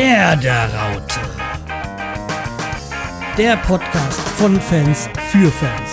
Werderaute. 0.00 1.20
Der 3.36 3.56
Podcast 3.56 4.20
von 4.38 4.60
Fans 4.60 5.08
für 5.28 5.50
Fans. 5.50 5.90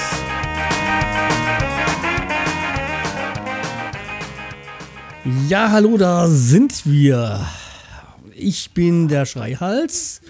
Ja, 5.49 5.71
hallo, 5.71 5.97
da 5.97 6.27
sind 6.27 6.85
wir. 6.85 7.47
Ich 8.35 8.75
bin 8.75 9.07
der 9.07 9.25
Schreihals. 9.25 10.21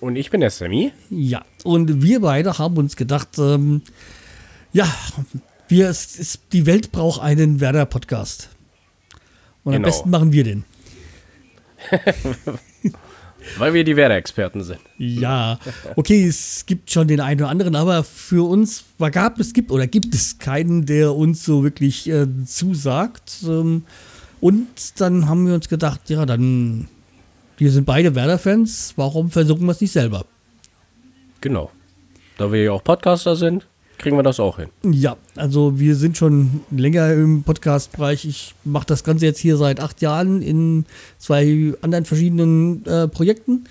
Und 0.00 0.16
ich 0.16 0.30
bin 0.30 0.40
der 0.40 0.50
Sammy. 0.50 0.90
Ja, 1.10 1.44
und 1.62 2.02
wir 2.02 2.22
beide 2.22 2.58
haben 2.58 2.76
uns 2.76 2.96
gedacht, 2.96 3.38
ähm, 3.38 3.82
ja, 4.72 4.92
wir, 5.68 5.90
es, 5.90 6.18
es, 6.18 6.40
die 6.52 6.66
Welt 6.66 6.90
braucht 6.90 7.22
einen 7.22 7.60
Werder-Podcast. 7.60 8.48
Und 9.62 9.74
genau. 9.74 9.76
am 9.76 9.82
besten 9.92 10.10
machen 10.10 10.32
wir 10.32 10.42
den. 10.42 10.64
Weil 13.58 13.74
wir 13.74 13.84
die 13.84 13.94
Werder-Experten 13.96 14.64
sind. 14.64 14.80
Ja, 14.96 15.58
okay, 15.96 16.26
es 16.26 16.64
gibt 16.66 16.90
schon 16.90 17.08
den 17.08 17.20
einen 17.20 17.40
oder 17.40 17.50
anderen, 17.50 17.76
aber 17.76 18.02
für 18.02 18.48
uns 18.48 18.84
war, 18.98 19.10
gab 19.10 19.38
es 19.38 19.52
gibt 19.52 19.70
oder 19.70 19.86
gibt 19.86 20.14
es 20.14 20.38
keinen, 20.38 20.86
der 20.86 21.14
uns 21.14 21.44
so 21.44 21.62
wirklich 21.62 22.08
äh, 22.08 22.26
zusagt. 22.46 23.42
Ähm, 23.46 23.84
und 24.40 25.00
dann 25.00 25.28
haben 25.28 25.46
wir 25.46 25.54
uns 25.54 25.68
gedacht, 25.68 26.08
ja, 26.08 26.24
dann, 26.26 26.88
wir 27.58 27.70
sind 27.70 27.84
beide 27.84 28.14
Werder-Fans, 28.14 28.94
warum 28.96 29.30
versuchen 29.30 29.66
wir 29.66 29.72
es 29.72 29.80
nicht 29.80 29.92
selber? 29.92 30.24
Genau. 31.40 31.70
Da 32.38 32.50
wir 32.50 32.62
ja 32.62 32.72
auch 32.72 32.82
Podcaster 32.82 33.36
sind, 33.36 33.66
kriegen 33.98 34.16
wir 34.16 34.22
das 34.22 34.40
auch 34.40 34.58
hin. 34.58 34.68
Ja, 34.82 35.16
also 35.36 35.78
wir 35.78 35.96
sind 35.96 36.16
schon 36.16 36.60
länger 36.70 37.12
im 37.12 37.42
Podcast-Bereich. 37.42 38.24
Ich 38.24 38.54
mache 38.64 38.86
das 38.86 39.04
Ganze 39.04 39.26
jetzt 39.26 39.38
hier 39.38 39.56
seit 39.56 39.80
acht 39.80 40.02
Jahren 40.02 40.42
in 40.42 40.86
zwei 41.18 41.74
anderen 41.82 42.04
verschiedenen 42.04 42.84
äh, 42.86 43.08
Projekten, 43.08 43.64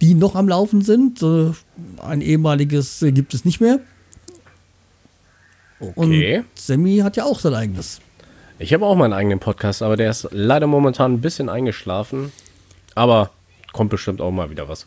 die 0.00 0.14
noch 0.14 0.34
am 0.34 0.48
Laufen 0.48 0.82
sind. 0.82 1.22
Äh, 1.22 1.52
ein 2.02 2.20
ehemaliges 2.20 3.02
äh, 3.02 3.12
gibt 3.12 3.34
es 3.34 3.44
nicht 3.44 3.60
mehr. 3.60 3.80
Okay. 5.80 6.38
Und 6.38 6.44
Sammy 6.54 6.98
hat 6.98 7.16
ja 7.16 7.24
auch 7.24 7.38
sein 7.38 7.54
eigenes. 7.54 8.00
Ich 8.58 8.74
habe 8.74 8.84
auch 8.84 8.96
meinen 8.96 9.12
eigenen 9.12 9.38
Podcast, 9.38 9.82
aber 9.82 9.96
der 9.96 10.10
ist 10.10 10.28
leider 10.32 10.66
momentan 10.66 11.14
ein 11.14 11.20
bisschen 11.20 11.48
eingeschlafen. 11.48 12.32
Aber 12.96 13.30
kommt 13.72 13.90
bestimmt 13.90 14.20
auch 14.20 14.32
mal 14.32 14.50
wieder 14.50 14.68
was. 14.68 14.86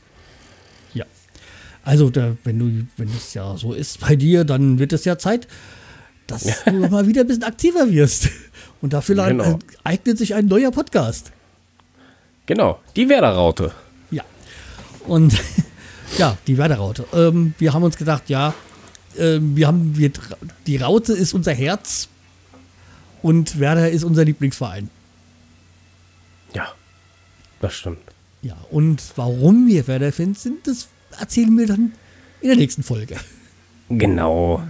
Also, 1.84 2.10
da, 2.10 2.36
wenn 2.44 2.60
du, 2.60 2.88
wenn 2.98 3.10
es 3.10 3.34
ja 3.34 3.58
so 3.58 3.74
ist 3.74 4.00
bei 4.00 4.16
dir, 4.16 4.44
dann 4.44 4.80
wird 4.80 4.94
es 4.94 5.06
ja 5.06 5.18
Zeit, 5.18 5.48
dass 6.28 6.64
du 6.66 6.72
mal 6.90 7.08
wieder 7.08 7.22
ein 7.22 7.28
bisschen 7.28 7.44
aktiver 7.44 7.90
wirst. 7.90 8.30
Und 8.82 8.94
dafür 8.94 9.16
genau. 9.16 9.60
eignet 9.84 10.18
sich 10.18 10.34
ein 10.34 10.46
neuer 10.46 10.72
Podcast. 10.72 11.32
Genau, 12.46 12.80
die 12.96 13.08
Werderaute. 13.10 13.72
Ja. 14.10 14.24
Und 15.08 15.38
ja, 16.18 16.38
die 16.48 16.58
Werderaute. 16.58 17.06
Ähm, 17.14 17.54
wir 17.60 17.74
haben 17.74 17.84
uns 17.84 17.98
gedacht, 17.98 18.30
ja, 18.30 18.54
äh, 19.18 19.40
wir 19.40 19.68
haben, 19.68 19.98
wir, 19.98 20.12
die 20.68 20.78
Raute 20.78 21.14
ist 21.14 21.34
unser 21.34 21.54
Herz 21.54 22.10
und 23.22 23.60
Werder 23.60 23.90
ist 23.90 24.04
unser 24.04 24.26
Lieblingsverein. 24.26 24.90
Ja, 26.54 26.68
das 27.60 27.74
stimmt. 27.74 28.00
Ja, 28.42 28.58
und 28.72 29.04
warum 29.16 29.68
wir 29.68 29.88
Werder-Fans 29.88 30.42
sind, 30.42 30.68
das 30.68 30.88
erzählen 31.20 31.56
wir 31.58 31.68
dann 31.68 31.94
in 32.42 32.48
der 32.48 32.58
nächsten 32.58 32.84
Folge. 32.84 33.18
Genau. 33.90 34.64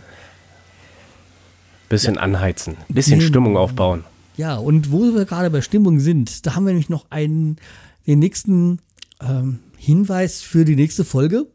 Bisschen 1.90 2.16
ja. 2.16 2.22
anheizen, 2.22 2.78
bisschen 2.90 3.20
genau. 3.20 3.30
Stimmung 3.30 3.58
aufbauen. 3.58 4.04
Ja, 4.38 4.56
und 4.56 4.92
wo 4.92 5.14
wir 5.14 5.26
gerade 5.26 5.50
bei 5.50 5.62
Stimmung 5.62 6.00
sind, 6.00 6.46
da 6.46 6.56
haben 6.56 6.66
wir 6.66 6.72
nämlich 6.72 6.90
noch 6.90 7.06
einen, 7.10 7.58
den 8.08 8.20
nächsten 8.20 8.80
ähm, 9.22 9.60
Hinweis 9.78 10.42
für 10.42 10.66
die 10.66 10.76
nächste 10.76 11.04
Folge. 11.04 11.48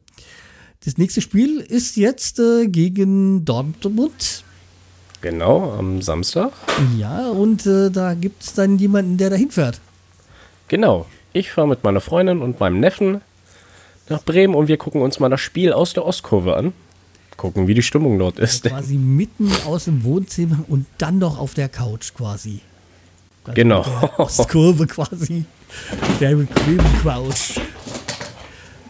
Das 0.84 0.98
nächste 0.98 1.20
Spiel 1.20 1.58
ist 1.60 1.96
jetzt 1.96 2.38
äh, 2.38 2.68
gegen 2.68 3.44
Dortmund. 3.44 4.44
Genau, 5.20 5.72
am 5.72 6.02
Samstag. 6.02 6.52
Ja, 6.98 7.28
und 7.28 7.66
äh, 7.66 7.90
da 7.90 8.14
gibt 8.14 8.42
es 8.42 8.52
dann 8.52 8.78
jemanden, 8.78 9.16
der 9.16 9.30
da 9.30 9.36
hinfährt. 9.36 9.80
Genau, 10.68 11.06
ich 11.32 11.50
fahre 11.50 11.68
mit 11.68 11.82
meiner 11.82 12.00
Freundin 12.00 12.42
und 12.42 12.60
meinem 12.60 12.78
Neffen 12.78 13.20
nach 14.08 14.22
Bremen 14.22 14.54
und 14.54 14.68
wir 14.68 14.76
gucken 14.76 15.02
uns 15.02 15.18
mal 15.20 15.28
das 15.28 15.40
Spiel 15.40 15.72
aus 15.72 15.92
der 15.92 16.04
Ostkurve 16.04 16.56
an. 16.56 16.72
Gucken, 17.36 17.68
wie 17.68 17.74
die 17.74 17.82
Stimmung 17.82 18.18
dort 18.18 18.38
ist. 18.38 18.64
Quasi 18.64 18.96
mitten 18.96 19.50
aus 19.66 19.84
dem 19.84 20.04
Wohnzimmer 20.04 20.64
und 20.68 20.86
dann 20.98 21.18
noch 21.18 21.38
auf 21.38 21.54
der 21.54 21.68
Couch 21.68 22.14
quasi. 22.14 22.60
Also 23.44 23.54
genau. 23.54 23.84
Ostkurve 24.16 24.86
quasi. 24.86 25.44
Der 26.20 26.34
bequeme 26.34 26.84
Couch. 27.02 27.58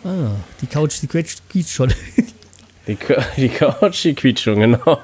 Ah, 0.05 0.31
die 0.61 0.67
Couch, 0.67 1.01
die 1.03 1.09
quietscht, 1.09 1.43
quietscht 1.49 1.71
schon. 1.71 1.93
Die, 2.87 2.97
die 3.37 3.49
Couch, 3.49 4.05
die 4.05 4.15
quietscht 4.15 4.45
schon, 4.45 4.61
genau. 4.61 5.01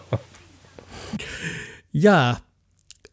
Ja, 1.90 2.40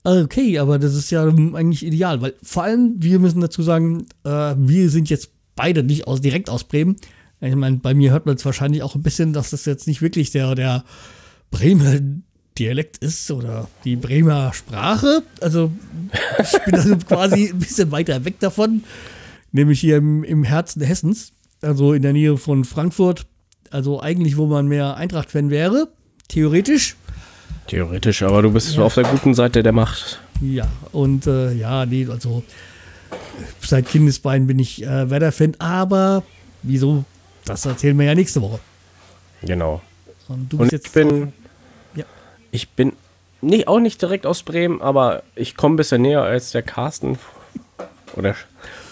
okay, 0.03 0.59
aber 0.59 0.77
das 0.77 0.93
ist 0.93 1.09
ja 1.09 1.23
eigentlich 1.23 1.83
ideal, 1.83 2.21
weil 2.21 2.35
vor 2.43 2.63
allem, 2.63 2.93
wir 2.97 3.17
müssen 3.17 3.41
dazu 3.41 3.63
sagen, 3.63 4.05
äh, 4.23 4.53
wir 4.55 4.89
sind 4.91 5.09
jetzt 5.09 5.31
beide 5.59 5.83
nicht 5.83 6.07
aus, 6.07 6.21
direkt 6.21 6.49
aus 6.49 6.63
Bremen. 6.63 6.95
Ich 7.41 7.53
meine, 7.53 7.77
bei 7.77 7.93
mir 7.93 8.11
hört 8.11 8.25
man 8.25 8.35
es 8.35 8.45
wahrscheinlich 8.45 8.81
auch 8.81 8.95
ein 8.95 9.03
bisschen, 9.03 9.33
dass 9.33 9.49
das 9.49 9.65
jetzt 9.65 9.87
nicht 9.87 10.01
wirklich 10.01 10.31
der, 10.31 10.55
der 10.55 10.85
Bremer 11.51 11.99
Dialekt 12.57 12.97
ist 12.99 13.29
oder 13.29 13.67
die 13.83 13.97
Bremer 13.97 14.53
Sprache. 14.53 15.21
Also 15.41 15.69
ich 16.39 16.63
bin 16.63 16.75
also 16.75 16.95
quasi 17.07 17.49
ein 17.49 17.59
bisschen 17.59 17.91
weiter 17.91 18.23
weg 18.23 18.39
davon, 18.39 18.83
nämlich 19.51 19.81
hier 19.81 19.97
im, 19.97 20.23
im 20.23 20.45
Herzen 20.45 20.81
Hessens, 20.81 21.33
also 21.61 21.91
in 21.91 22.03
der 22.03 22.13
Nähe 22.13 22.37
von 22.37 22.63
Frankfurt. 22.63 23.25
Also 23.69 24.01
eigentlich, 24.01 24.37
wo 24.37 24.47
man 24.47 24.67
mehr 24.67 24.95
Eintracht-Fan 24.95 25.49
wäre, 25.49 25.89
theoretisch. 26.29 26.95
Theoretisch, 27.67 28.23
aber 28.23 28.43
du 28.43 28.51
bist 28.51 28.75
ja. 28.75 28.81
auf 28.81 28.95
der 28.95 29.03
guten 29.03 29.33
Seite 29.33 29.61
der 29.61 29.73
Macht. 29.73 30.21
Ja, 30.41 30.69
und 30.93 31.27
äh, 31.27 31.53
ja, 31.53 31.85
nee, 31.85 32.07
also 32.09 32.43
seit 33.61 33.87
Kindesbeinen 33.87 34.47
bin 34.47 34.59
ich 34.59 34.83
äh, 34.83 35.09
Werder-Fan, 35.09 35.55
aber 35.59 36.23
wieso? 36.63 37.05
Das 37.45 37.65
erzählen 37.65 37.97
wir 37.97 38.05
ja 38.05 38.15
nächste 38.15 38.41
Woche. 38.41 38.59
Genau. 39.41 39.81
Und 40.27 40.53
Und 40.53 40.71
jetzt. 40.71 40.87
Ich 40.87 40.91
bin, 40.91 41.33
ja. 41.95 42.05
ich 42.51 42.69
bin 42.69 42.93
nicht, 43.41 43.67
auch 43.67 43.79
nicht 43.79 44.01
direkt 44.01 44.25
aus 44.25 44.43
Bremen, 44.43 44.81
aber 44.81 45.23
ich 45.35 45.55
komme 45.55 45.75
ein 45.75 45.77
bisschen 45.77 46.01
näher 46.01 46.21
als 46.21 46.51
der 46.51 46.61
Carsten. 46.61 47.17
Oder, 48.15 48.35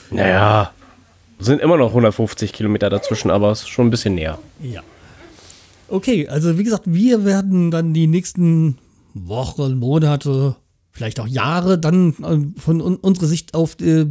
naja, 0.10 0.72
sind 1.40 1.62
immer 1.62 1.78
noch 1.78 1.90
150 1.90 2.54
Kilometer 2.54 2.90
dazwischen, 2.90 3.30
aber 3.30 3.52
es 3.52 3.62
ist 3.62 3.70
schon 3.70 3.88
ein 3.88 3.92
bisschen 3.92 4.16
näher. 4.16 4.40
Ja. 4.62 4.82
Okay, 5.90 6.28
also 6.28 6.58
wie 6.58 6.64
gesagt, 6.64 6.84
wir 6.86 7.26
werden 7.26 7.72
dann 7.72 7.94
die 7.94 8.08
nächsten 8.08 8.78
Wochen, 9.14 9.78
Monate 9.80 10.56
vielleicht 10.98 11.20
auch 11.20 11.28
Jahre 11.28 11.78
dann 11.78 12.16
äh, 12.24 12.60
von 12.60 12.82
un 12.82 12.96
unserer 12.96 13.28
Sicht 13.28 13.54
auf, 13.54 13.80
äh, 13.80 14.08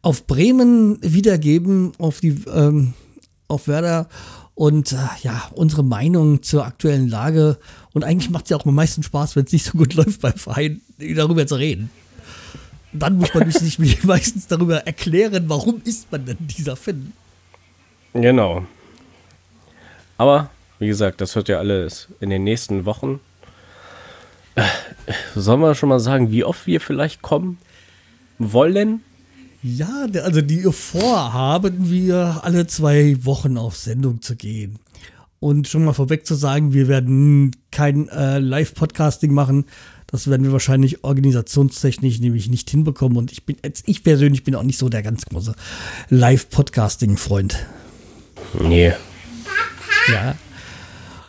auf 0.00 0.26
Bremen 0.26 0.98
wiedergeben, 1.02 1.92
auf 1.98 2.20
die 2.20 2.40
ähm, 2.52 2.94
auf 3.48 3.68
Werder 3.68 4.08
und 4.54 4.92
äh, 4.92 4.96
ja, 5.22 5.50
unsere 5.54 5.84
Meinung 5.84 6.42
zur 6.42 6.64
aktuellen 6.64 7.08
Lage. 7.08 7.58
Und 7.92 8.02
eigentlich 8.02 8.30
macht 8.30 8.44
es 8.44 8.50
ja 8.50 8.56
auch 8.56 8.64
am 8.64 8.74
meisten 8.74 9.02
Spaß, 9.02 9.36
wenn 9.36 9.44
es 9.44 9.52
nicht 9.52 9.66
so 9.66 9.76
gut 9.76 9.92
läuft 9.94 10.22
beim 10.22 10.32
Verein, 10.32 10.80
darüber 10.98 11.46
zu 11.46 11.56
reden. 11.56 11.90
Dann 12.94 13.18
muss 13.18 13.34
man 13.34 13.50
sich 13.50 13.78
meistens 14.04 14.46
darüber 14.46 14.86
erklären, 14.86 15.44
warum 15.48 15.82
ist 15.84 16.10
man 16.10 16.24
denn 16.24 16.38
dieser 16.40 16.76
Fan. 16.76 17.12
Genau. 18.14 18.64
Aber, 20.16 20.48
wie 20.78 20.86
gesagt, 20.86 21.20
das 21.20 21.36
wird 21.36 21.50
ja 21.50 21.58
alles 21.58 22.08
in 22.20 22.30
den 22.30 22.42
nächsten 22.42 22.86
Wochen 22.86 23.20
Sollen 25.34 25.60
wir 25.60 25.74
schon 25.74 25.88
mal 25.88 26.00
sagen, 26.00 26.30
wie 26.30 26.44
oft 26.44 26.66
wir 26.66 26.80
vielleicht 26.80 27.22
kommen 27.22 27.58
wollen? 28.38 29.02
Ja, 29.62 30.06
also 30.22 30.42
die 30.42 30.62
vorhaben, 30.70 31.90
wir 31.90 32.40
alle 32.42 32.66
zwei 32.66 33.16
Wochen 33.24 33.56
auf 33.58 33.76
Sendung 33.76 34.22
zu 34.22 34.36
gehen. 34.36 34.78
Und 35.40 35.68
schon 35.68 35.84
mal 35.84 35.92
vorweg 35.92 36.26
zu 36.26 36.34
sagen, 36.34 36.72
wir 36.72 36.88
werden 36.88 37.54
kein 37.70 38.08
äh, 38.08 38.38
Live-Podcasting 38.38 39.32
machen. 39.32 39.64
Das 40.06 40.30
werden 40.30 40.44
wir 40.44 40.52
wahrscheinlich 40.52 41.04
organisationstechnisch 41.04 42.20
nämlich 42.20 42.48
nicht 42.48 42.70
hinbekommen. 42.70 43.18
Und 43.18 43.32
ich 43.32 43.44
bin, 43.44 43.56
ich 43.86 44.02
persönlich 44.02 44.44
bin 44.44 44.54
auch 44.54 44.62
nicht 44.62 44.78
so 44.78 44.88
der 44.88 45.02
ganz 45.02 45.26
große 45.26 45.54
Live-Podcasting-Freund. 46.08 47.66
Nee. 48.60 48.92
Ja. 50.08 50.36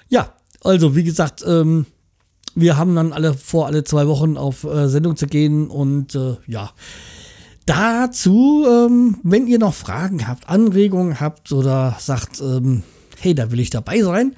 Ja, 0.10 0.34
also 0.64 0.96
wie 0.96 1.04
gesagt, 1.04 1.44
ähm, 1.46 1.86
wir 2.60 2.76
haben 2.76 2.96
dann 2.96 3.14
alle 3.14 3.36
vor, 3.36 3.68
alle 3.68 3.84
zwei 3.84 4.08
Wochen 4.08 4.36
auf 4.36 4.64
äh, 4.64 4.90
Sendung 4.90 5.16
zu 5.16 5.28
gehen 5.28 5.68
und 5.68 6.16
äh, 6.16 6.38
ja. 6.48 6.72
Dazu, 7.68 8.66
ähm, 8.66 9.18
wenn 9.24 9.46
ihr 9.46 9.60
noch 9.60 9.74
Fragen 9.74 10.28
habt, 10.28 10.50
Anregungen 10.50 11.20
habt 11.20 11.52
oder 11.52 11.98
sagt, 12.00 12.42
ähm, 12.42 12.84
hey, 13.20 13.36
da 13.36 13.52
will 13.52 13.60
ich 13.60 13.70
dabei 13.70 14.02
sein, 14.02 14.34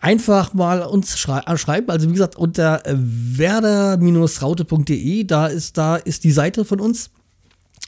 einfach 0.00 0.54
mal 0.54 0.82
uns 0.82 1.18
schrei 1.18 1.40
äh, 1.46 1.56
schreiben. 1.56 1.90
Also 1.90 2.08
wie 2.08 2.12
gesagt, 2.12 2.36
unter 2.36 2.82
werder-raute.de, 2.86 5.24
da 5.24 5.46
ist, 5.46 5.78
da 5.78 5.96
ist 5.96 6.22
die 6.24 6.32
Seite 6.32 6.64
von 6.64 6.80
uns. 6.80 7.10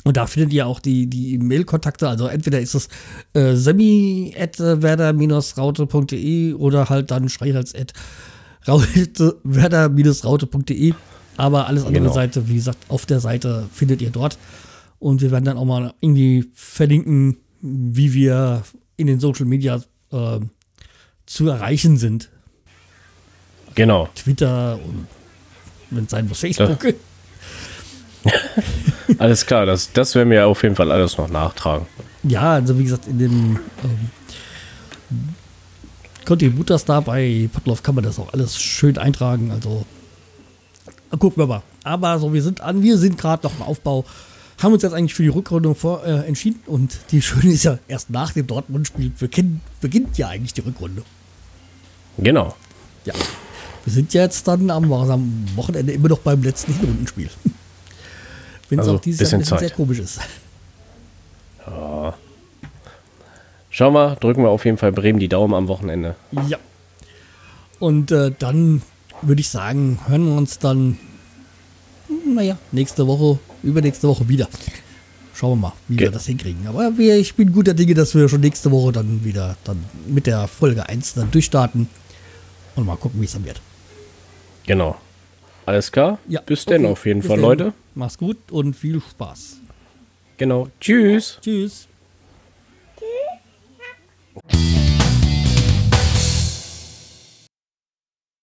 Und 0.04 0.16
da 0.16 0.26
findet 0.26 0.52
ihr 0.52 0.66
auch 0.66 0.80
die, 0.80 1.06
die 1.06 1.38
Mail-Kontakte. 1.38 2.08
Also 2.08 2.26
entweder 2.26 2.58
ist 2.58 2.74
es 2.74 2.88
äh, 3.34 3.54
semi.werder-raute.de 3.54 6.54
oder 6.54 6.88
halt 6.88 7.12
dann 7.12 7.28
schreihals 7.28 7.72
werder-raute.de. 8.64 10.94
Aber 11.36 11.66
alles 11.66 11.84
andere 11.84 12.02
genau. 12.02 12.14
Seite, 12.14 12.48
wie 12.48 12.56
gesagt, 12.56 12.78
auf 12.88 13.06
der 13.06 13.20
Seite 13.20 13.68
findet 13.72 14.02
ihr 14.02 14.10
dort. 14.10 14.36
Und 14.98 15.22
wir 15.22 15.30
werden 15.30 15.44
dann 15.44 15.56
auch 15.56 15.64
mal 15.64 15.94
irgendwie 16.00 16.50
verlinken, 16.54 17.38
wie 17.60 18.12
wir 18.12 18.62
in 18.96 19.06
den 19.06 19.18
Social 19.18 19.46
Media 19.46 19.80
äh, 20.12 20.40
zu 21.26 21.48
erreichen 21.48 21.96
sind. 21.96 22.28
Genau. 23.74 24.08
Twitter 24.14 24.78
und 24.84 25.06
wenn 25.90 26.04
es 26.04 26.10
sein 26.10 26.28
muss, 26.28 26.40
Facebook. 26.40 26.94
alles 29.18 29.46
klar, 29.46 29.66
das, 29.66 29.92
das 29.92 30.14
werden 30.14 30.30
wir 30.30 30.46
auf 30.46 30.62
jeden 30.62 30.76
Fall 30.76 30.92
alles 30.92 31.18
noch 31.18 31.28
nachtragen. 31.28 31.86
Ja, 32.22 32.52
also 32.52 32.78
wie 32.78 32.84
gesagt, 32.84 33.08
in 33.08 33.18
dem 33.18 33.58
ähm, 33.82 34.10
Contributor 36.24 36.78
da 36.84 37.00
bei 37.00 37.48
Potloff 37.52 37.82
kann 37.82 37.94
man 37.94 38.04
das 38.04 38.18
auch 38.18 38.32
alles 38.32 38.60
schön 38.60 38.98
eintragen. 38.98 39.50
Also 39.50 39.84
gucken 41.18 41.42
wir 41.42 41.46
mal. 41.46 41.62
Aber 41.84 42.18
so, 42.18 42.32
wir 42.32 42.42
sind 42.42 42.60
an, 42.60 42.82
wir 42.82 42.96
sind 42.98 43.18
gerade 43.18 43.46
noch 43.46 43.56
im 43.56 43.62
Aufbau, 43.62 44.04
haben 44.62 44.72
uns 44.72 44.82
jetzt 44.82 44.92
eigentlich 44.92 45.14
für 45.14 45.22
die 45.22 45.28
Rückrunde 45.28 45.74
vor, 45.74 46.04
äh, 46.04 46.26
entschieden 46.26 46.60
und 46.66 46.98
die 47.10 47.20
Schöne 47.20 47.52
ist 47.52 47.64
ja, 47.64 47.78
erst 47.88 48.10
nach 48.10 48.32
dem 48.32 48.46
Dortmund-Spiel 48.46 49.10
beginnt, 49.18 49.60
beginnt 49.80 50.18
ja 50.18 50.28
eigentlich 50.28 50.54
die 50.54 50.60
Rückrunde. 50.60 51.02
Genau. 52.18 52.54
Ja. 53.04 53.14
Wir 53.84 53.92
sind 53.92 54.14
jetzt 54.14 54.46
dann 54.46 54.70
am, 54.70 54.92
am 54.92 55.46
Wochenende 55.56 55.92
immer 55.92 56.08
noch 56.08 56.20
beim 56.20 56.42
letzten 56.42 56.72
Hinrundenspiel. 56.74 57.30
Wenn 58.68 58.78
es 58.78 58.86
also, 58.86 58.96
auch 58.96 59.00
dieses 59.00 59.30
Jahr 59.30 59.32
ein 59.34 59.40
bisschen 59.40 59.58
sehr 59.58 59.70
komisch 59.70 59.98
ist. 59.98 60.20
Ja. 61.66 62.14
Schauen 63.72 63.94
wir, 63.94 64.16
drücken 64.16 64.42
wir 64.42 64.50
auf 64.50 64.66
jeden 64.66 64.76
Fall 64.76 64.92
Bremen 64.92 65.18
die 65.18 65.28
Daumen 65.28 65.54
am 65.54 65.66
Wochenende. 65.66 66.14
Ja. 66.46 66.58
Und 67.80 68.12
äh, 68.12 68.30
dann 68.38 68.82
würde 69.22 69.40
ich 69.40 69.48
sagen, 69.48 69.98
hören 70.06 70.26
wir 70.26 70.36
uns 70.36 70.58
dann, 70.58 70.98
naja, 72.26 72.58
nächste 72.70 73.06
Woche, 73.06 73.38
übernächste 73.62 74.06
Woche 74.06 74.28
wieder. 74.28 74.46
Schauen 75.34 75.52
wir 75.52 75.68
mal, 75.68 75.72
wie 75.88 75.96
Ge 75.96 76.08
wir 76.08 76.12
das 76.12 76.26
hinkriegen. 76.26 76.66
Aber 76.66 76.98
wir, 76.98 77.16
ich 77.16 77.34
bin 77.34 77.50
guter 77.50 77.72
Dinge, 77.72 77.94
dass 77.94 78.14
wir 78.14 78.28
schon 78.28 78.42
nächste 78.42 78.70
Woche 78.70 78.92
dann 78.92 79.24
wieder 79.24 79.56
dann 79.64 79.82
mit 80.06 80.26
der 80.26 80.48
Folge 80.48 80.86
1 80.86 81.14
dann 81.14 81.30
durchstarten 81.30 81.88
und 82.76 82.86
mal 82.86 82.96
gucken, 82.96 83.22
wie 83.22 83.24
es 83.24 83.32
dann 83.32 83.46
wird. 83.46 83.62
Genau. 84.66 84.96
Alles 85.64 85.90
klar? 85.90 86.18
Ja. 86.28 86.42
Bis 86.42 86.66
okay. 86.66 86.76
denn 86.76 86.86
auf 86.86 87.06
jeden 87.06 87.20
Bis 87.20 87.28
Fall, 87.28 87.38
denn. 87.38 87.46
Leute. 87.46 87.72
Mach's 87.94 88.18
gut 88.18 88.36
und 88.50 88.76
viel 88.76 89.00
Spaß. 89.00 89.60
Genau. 90.36 90.68
Tschüss. 90.78 91.38
Tschüss. 91.40 91.88